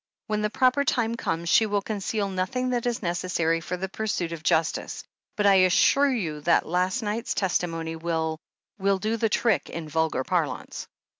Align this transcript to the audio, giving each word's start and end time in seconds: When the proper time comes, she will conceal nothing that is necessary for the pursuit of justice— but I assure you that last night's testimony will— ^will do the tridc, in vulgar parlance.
When 0.25 0.41
the 0.41 0.49
proper 0.49 0.83
time 0.83 1.13
comes, 1.13 1.47
she 1.47 1.67
will 1.67 1.83
conceal 1.83 2.27
nothing 2.27 2.71
that 2.71 2.87
is 2.87 3.03
necessary 3.03 3.61
for 3.61 3.77
the 3.77 3.87
pursuit 3.87 4.31
of 4.31 4.41
justice— 4.41 5.03
but 5.37 5.45
I 5.45 5.53
assure 5.69 6.11
you 6.11 6.41
that 6.41 6.65
last 6.67 7.03
night's 7.03 7.35
testimony 7.35 7.95
will— 7.95 8.39
^will 8.81 8.99
do 8.99 9.15
the 9.15 9.29
tridc, 9.29 9.69
in 9.69 9.87
vulgar 9.87 10.23
parlance. 10.23 10.87